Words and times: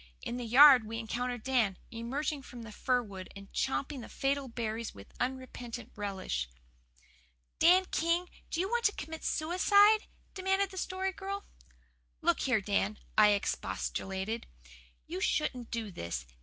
In 0.23 0.37
the 0.37 0.45
yard 0.47 0.87
we 0.87 0.97
encountered 0.97 1.43
Dan, 1.43 1.77
emerging 1.91 2.41
from 2.41 2.63
the 2.63 2.71
fir 2.71 3.03
wood 3.03 3.29
and 3.35 3.53
champing 3.53 4.01
the 4.01 4.09
fatal 4.09 4.47
berries 4.47 4.95
with 4.95 5.13
unrepentant 5.19 5.91
relish. 5.95 6.49
"Dan 7.59 7.85
King, 7.91 8.27
do 8.49 8.59
you 8.59 8.67
want 8.67 8.83
to 8.85 8.93
commit 8.93 9.23
suicide?" 9.23 10.07
demanded 10.33 10.71
the 10.71 10.77
Story 10.79 11.11
Girl. 11.11 11.45
"Look 12.19 12.39
here, 12.39 12.61
Dan," 12.61 12.97
I 13.15 13.27
expostulated. 13.33 14.47
"You 15.05 15.21
shouldn't 15.21 15.69
do 15.69 15.91
this. 15.91 16.25